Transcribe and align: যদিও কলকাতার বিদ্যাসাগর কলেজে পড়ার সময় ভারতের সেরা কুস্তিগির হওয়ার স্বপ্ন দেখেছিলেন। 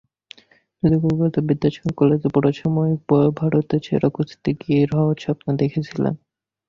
যদিও 0.83 0.99
কলকাতার 1.05 1.47
বিদ্যাসাগর 1.49 1.93
কলেজে 1.99 2.29
পড়ার 2.35 2.55
সময় 2.61 2.91
ভারতের 3.39 3.81
সেরা 3.83 4.09
কুস্তিগির 4.15 4.89
হওয়ার 4.95 5.17
স্বপ্ন 5.25 5.47
দেখেছিলেন। 5.61 6.13